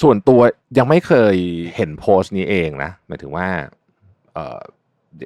[0.01, 0.39] ส่วนตัว
[0.77, 1.35] ยังไม่เคย
[1.75, 3.47] เห็นโพสต์นี้เองนะหมายถึงว่า
[4.33, 4.59] เออ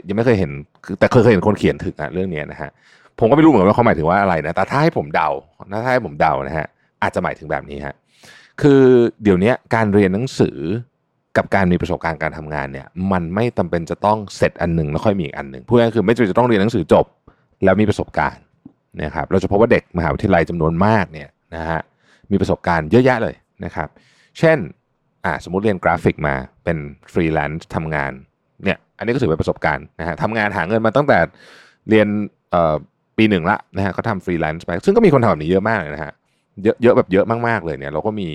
[0.07, 0.51] ยังไม่เคยเห็น
[0.99, 2.69] แต่เคยเคยเห็นคนเขียนถึงอะเรื่องนี้นะฮะ
[3.19, 5.29] ผมก็ไม่รู้เหมือนกันว่าเขาหมายถึงว่าอะไรนะแต่ถ้าให้ผมเดา
[5.71, 6.67] ถ้าให้ผมเดานะฮะ
[7.01, 7.95] อาจจะหมายถึงแบบนี้ฮะ
[8.61, 8.81] คือ
[9.23, 10.57] เดี๋ยวนี้การเรียนหนังสือ
[11.37, 17.05] กับการมีประสบการณ์การทำงานเนี่ย มันไม่จำเป็นจะต้องเสร็จอันหนึ่งแล้วค่อยมีอีกอันหนึ่งพูดง่ายคือไม่จำเป็นจะต้องเรียนหนังสือจบ
[17.63, 18.43] แล้วมีประสบการณ์
[19.03, 21.81] นะครับเราจะพบว่าเด็กมหาวิทยาลัยจำนวนมากเนี่ยนะฮะ
[22.31, 23.87] มีประสบการณ์เยอะแยะเลยนะครับ
[24.39, 24.57] เช่น
[25.25, 26.77] อ่าสมมติเรียนกราฟิกมาเป็น
[27.13, 28.11] ฟรีแลนซ์ทำงาน
[28.63, 31.19] เนี่ยอันนี้ก็ถือเป็นประสบการณ์นะฮะทำงานหาเงินมาตั้งแต่
[31.89, 32.07] เรียน
[32.51, 32.75] เอ่อ
[33.17, 36.13] ปีหนึ่งละนะฮะก็ทำฟรีแลนซ์ไป ซึ่งก็มีคนทำแบบนี้เยอะมากเลยนะฮะ
[36.63, 38.29] เยอะเยอะแบบเยอะมากๆเลยเนี่ยเราก็มี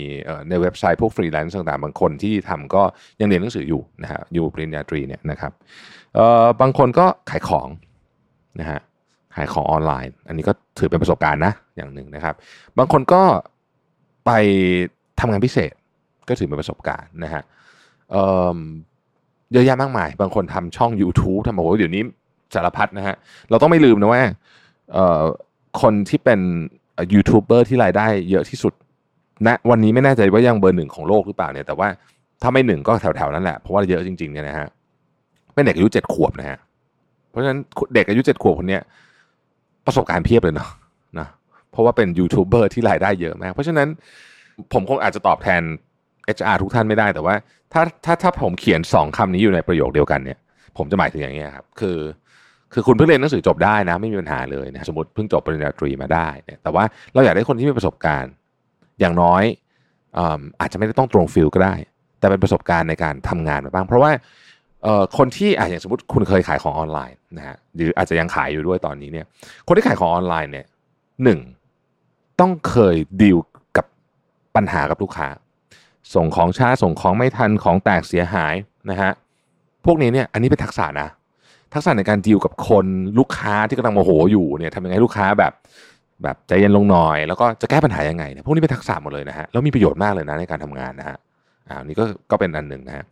[0.49, 2.83] ในเว็บไซต์พวกฟรีแลนซ์ต่างๆ บางคนที่ทำก็
[3.21, 5.53] ยังเรียนหนังสืออยู่นะฮะอยู่ปริญญาตรีเนี่ยนะครับ
[6.15, 7.69] เอ่อบางคนก็ขายของ
[8.61, 8.81] นะฮะ
[9.39, 12.35] ขายของออนไลน์ อันนี้ก็ถือเป็นประสบการณ์นะอย่างหนึ่งนะครับ
[12.79, 13.23] บางคนก็
[14.27, 14.31] ไป
[15.21, 15.73] ทำงานพิเศษ
[16.29, 17.43] ก็ถือเป็นประสบการณ์นะฮะ
[18.11, 22.03] เเยอะแยะมากมาย บางคนทำช่อง YouTube ทำโอ้โหเดี๋ยวนี้
[22.55, 23.17] สารพัดนะฮะ
[23.51, 24.23] เราต้องไม่ลืมนะว่า
[25.83, 26.41] คนที่เป็น
[27.15, 28.73] ยูทูบเบอร์ที่รายได้เยอะที่สุด
[29.47, 31.89] นะวันนี้ไม่แน่ใจว่ายังเบอร์หนึ่งของโลกหรือเปล่าเนี่ยแต่ว่า
[32.43, 34.69] ถ้าไม่หนึ่งก็แถวๆนั้นแหละเพราะว่าเยอะจริงๆเนี่ยนะฮะ
[35.55, 36.59] เป็นเด็กอายุเจ็ดขวบนะฮะ
[37.31, 37.59] เพราะฉะนั้น
[37.95, 38.83] เด็กอายุเจ็ดขวบคนเนี้ย
[39.89, 40.71] ประสบการณ์เพียบเลยเนาะ
[41.19, 41.29] นะ
[41.71, 43.89] เพราะว่าเป็นยูทูบเบอร์ที่รายได้เยอะมาก เพราะฉะนั้น
[44.73, 45.63] ผมคงอาจจะตอบแทน
[46.37, 47.35] HR ทุกท่านไม่ได้แต่ว่า
[47.73, 50.39] ถ้าถ้าถ้าผมเขียนสองคำนี้อยู่ในประโยคเดียวกันเนี่ย
[50.77, 51.99] ผมจะหมายถึงอย่างนี้ครับคือ
[52.73, 56.85] คือคุณเพิ่งเรียนหนังสือจบได้นะ ไม่มีปัญหาเลยนะสมมติเพิ่งจบปริญญาตรีมาได้เนี่ยแต่ว่า
[57.15, 58.33] เราอยากได้คนที่มีประสบการณ์
[59.01, 59.43] อย่างน้อย
[60.61, 61.75] อาจจะไม่ได้ต้องตรงฟิลก็ได้
[62.19, 64.11] แต่เป็นประสบการณ์ในการทำงานมาบ้าง เพราะว่า
[65.19, 69.27] คนที่อะอย่างสมมติคุณเคยขายของออนไลน์นะฮะหรืออาจจะยังขายอยู่ด้วยตอนนี้เนี่ย
[69.67, 70.67] คนที่ขายของออนไลน์เนี่ย
[71.25, 71.41] หนึ่ง
[72.41, 73.39] ต้องเคยดีล
[73.77, 73.87] กับ
[74.57, 75.29] ปัญหากับลูกค้า
[76.15, 78.55] ส่งของช้าส่งของไม่ทันของแตกเสียหาย
[78.91, 79.11] นะฮะ
[79.85, 81.09] พวกนี้เนี่ยอันนี้เป็นทักษะนะ
[81.75, 82.87] ทักษะในการดีลกับคน
[83.19, 85.53] ลูกค้าที่กำลังโมโหอยู่เนี่ยทำยังไงลูกค้าแบบ
[86.23, 91.17] แบบใจเย็นลงหน่อย แล้วก็จะแก้ปัญหายังไงเนี่ยพวกนี้เป็นทักษะหมดเลยนะฮะแล้วมีประโยชน์มากเลยนะในการทำงานนะฮะ
[91.69, 93.05] อ่านี่ก็ก็เป็นอันหนึ่งนะฮะ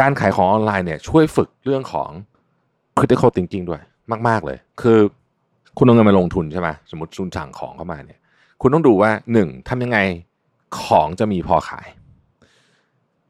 [0.00, 2.10] การขายของออนไลน์เนี่ยช่วยฝึกเรื่องของ
[2.98, 3.80] critical thinking ด้วย
[4.28, 4.98] มาก ๆ เลย คือ
[5.76, 8.18] คุณเอาเงินมาลงทุนใช่ไหมสมมติซุนสั่งของเข้ามาเนี่ย
[8.60, 9.98] คุณต้องดูว่าหนึ่งทำยังไง
[10.82, 11.86] ของจะมีพอขาย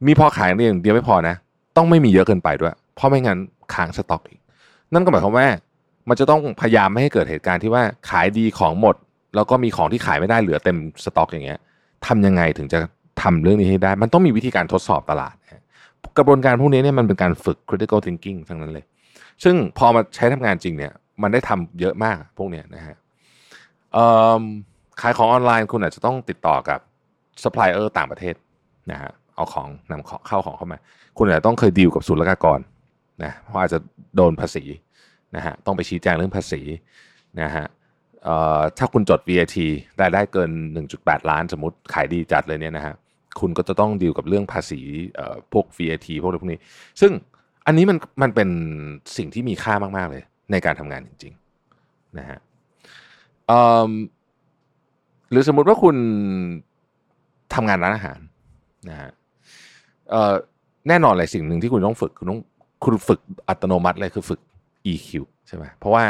[0.07, 1.35] มีพอขายอย่างเดียวไม่พอนะ
[1.77, 3.39] ต้องไม่มีเยอะเกินไปด้วย เพราะไม่งั้น
[3.75, 4.41] ค้างสต็อกอีก
[4.93, 5.47] นั่นก็หมายความว่า
[6.09, 8.95] มันจะต้องพยายามไม่ให้เกิดเหตุการณ์ที่ว่าขายดีของหมด
[9.35, 11.59] แล้วก็มีของที่ขายไม่ได้เหลือเต็มสต็อกอย่างเงี้ย
[12.07, 12.79] ทำยังไงถึงจะ
[13.23, 15.35] ทำเรื่องนี้ให้ได้ มันต้องมีวิธีการทดสอบตลาด
[16.19, 18.85] กระบวนการพวกนี้เนี่ยมันเป็นการฝึก critical thinking ทั้งนั้นเลย
[19.45, 22.97] ซึ่งพอมาใช้ทำงานจริงเนี่ยมันได้ทำเยอะมากพวกเนี้ยนะฮะ
[25.01, 26.81] ขายของออนไลน์คุณอาจจะต้องติดต่อกับ
[27.43, 28.35] ซัพพลายเออร์ต่างประเทศ
[28.91, 30.79] นะฮะเอาของนำเข้าของเข้ามา
[31.19, 32.61] คุณอาจจะต้องเคยดีลกับศุลกากร
[33.25, 33.79] นะเพราะอาจจะ
[34.17, 34.65] โดนภาษี
[35.37, 36.61] นะฮะต้องไปชี้แจงเรื่องภาษี
[37.41, 37.67] นะฮะ
[38.79, 39.57] ถ้าคุณจด VAT
[39.97, 40.51] ได้ได้เกิน
[40.91, 42.95] 1.8 ล้านสมมติขายดีจัดเลยเนี่ยนะฮะ
[43.41, 44.81] คุณก็จะต้องดีลกับเรื่องภาษี
[45.53, 46.61] พวก VAT พวกอะไรพวกนี้
[47.01, 47.13] ซึ่ง
[47.67, 48.49] อันนี้มันมันเป็น
[49.17, 52.39] สิ่งที่มีค่ามาก ๆ เลย ในการทำงานจริงๆนะฮะ
[55.31, 55.97] หรือสมมุติว่าคุณ
[57.55, 58.19] ทำงานร้านอาหาร
[58.89, 59.11] นะฮะ
[60.89, 62.41] แน่นอนเลยสิ่งหนึ่งที่คุณต้องฝึก คุณต้อง
[62.85, 64.41] คุณฝึกอัตโนมัติเลยคือฝึก
[64.93, 65.09] EQ
[65.47, 66.05] ใช่ไหมเพราะว่า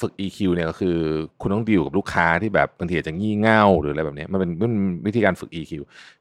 [0.00, 0.96] ฝึก EQ เนี่ยก็คือ
[1.40, 4.72] คุณต้องดีลกับลูกค้าที่แบบบางทีอาจจะงี่เง่าหรืออะไรแบบนี้มันเป็นมัน
[5.06, 5.72] วิธีการฝึก EQ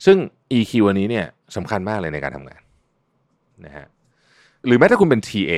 [0.06, 0.18] ซึ่ง
[0.58, 2.62] EQ อันนี้เนี่ยสำคัญมากเลยในการทำงาน
[3.66, 3.88] นะฮะ
[4.66, 5.54] หรือแม้ถ้าคุณเป็น TA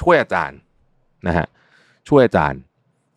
[0.00, 0.58] ช่วยอาจารย์
[1.26, 1.46] นะฮะ
[2.08, 2.60] ช่วยอาจารย์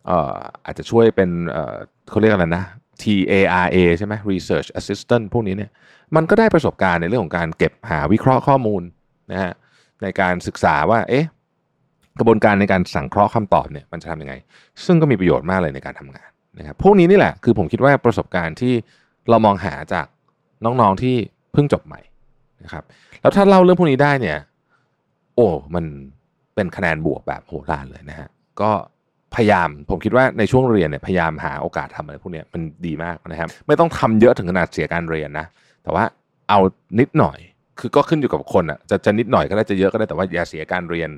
[0.06, 1.76] เอ่ออาจจะช่วยเป็นเอ่อ
[2.10, 2.64] เขาเรียกอะไรนะ
[3.02, 5.70] TARA ใช่ไหม Research Assistant พวกนี้เนี่ย
[6.16, 8.82] มันก็ได้ประสบการณ์ในเรื่องของการเก็บหาวิเคราะห์ข้อมูล
[9.32, 9.52] นะฮะ
[10.02, 11.26] ในการศึกษาว่าเอ๊ะ
[12.18, 14.34] กระบวนการในการสังเคราะห์คำตอบเนี่ยมันจะทำยังไง
[14.84, 18.74] ซึ่งก็มีประโยชน์มากเลยในการทำงานนะครับพวกนี้นี่แหละคือผมคิดว่าประสบการณ์ที่
[19.30, 20.06] เรามองหาจาก
[20.64, 21.16] น้องๆที่
[21.52, 22.00] เพิ่งจบใหม่
[22.64, 22.84] นะครับ
[23.20, 24.38] แล้วถ้าเล่าเรื่องพวกนี้ได้เนี่ย
[25.36, 25.84] โอ้มัน
[26.54, 28.28] เป็นคะแนนบวกแบบโหรานเลยนะฮะ
[28.60, 28.70] ก็
[29.34, 35.46] พยายามผมคิดว่าในช่วงเรียนเนี่ยพยายามหาโอกาสทำอะไรพวกนี้มันดีมากนะครับ ไม่ต้องทำเยอะถึงขนาดเสียการเรียนนะ
[35.82, 36.04] แต่ว่า
[36.48, 36.58] เอา
[37.00, 37.38] นิดหน่อย
[37.78, 41.10] คือก็ขึ้นอยู่กับคนอะจะจะนิดหน่อยก็ได้จะเยอะก็ได้แต่ว่าอย่าเสียการเรียน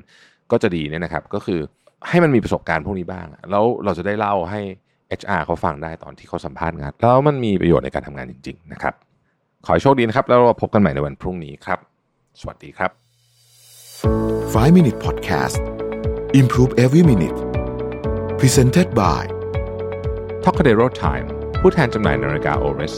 [0.51, 1.59] ก็จะดีเนี่ยนะครับ ก็คือ
[2.09, 4.61] ให้มันมีประสบการณ์พวกนี้บ้าง แล้วเราจะได้เล่าให้
[5.19, 8.93] HR เขาฟังได้ตอนที่เขาสัมภาษณ์งาน แล้วมันมีประโยชน์ในการทำงานจริง ๆ นะครับ
[9.65, 11.79] ขอให้โชคดีนะครับ แล้วเราพบกันใหม่ในวันพรุ่งนี้ครับ
[12.41, 12.91] สวัสดีครับ
[14.53, 15.57] 5 Minute Podcast
[16.39, 17.39] Improve Every Minute
[18.39, 19.23] Presented by
[20.43, 21.25] t o k a d e r o Time
[21.61, 22.95] ผู้แทนจำหน่ายนาฬิกา Oris